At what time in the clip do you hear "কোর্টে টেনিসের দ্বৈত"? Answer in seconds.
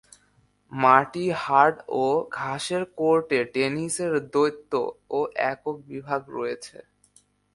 2.97-4.71